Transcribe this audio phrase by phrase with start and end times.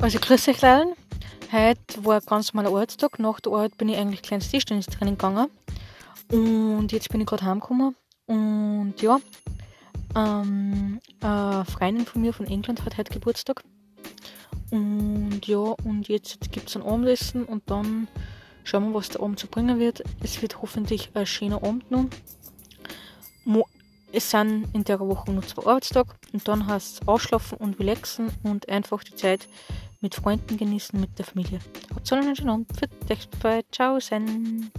[0.00, 0.94] Also grüß euch Leute.
[1.50, 3.18] Heute war ein ganz normaler Arbeitstag.
[3.18, 5.48] Nach der Arbeit bin ich eigentlich kleines Tischtennistraining gegangen.
[6.30, 7.96] Und jetzt bin ich gerade heimgekommen.
[8.26, 9.18] Und ja,
[10.14, 13.64] ähm, eine Freundin von mir von England hat heute Geburtstag.
[14.70, 18.06] Und ja, und jetzt gibt es ein Abendessen und dann
[18.62, 20.04] schauen wir, was der Abend so bringen wird.
[20.22, 22.04] Es wird hoffentlich ein schöner Abend noch.
[24.12, 28.30] Es sind in der Woche nur zwei Arbeitstage und dann heißt es ausschlafen und relaxen
[28.42, 29.48] und einfach die Zeit
[30.00, 31.58] mit Freunden genießen, mit der Familie.
[31.94, 32.70] Habt einen schönen Abend.
[32.78, 33.28] Für dich,
[33.72, 34.70] ciao, sen.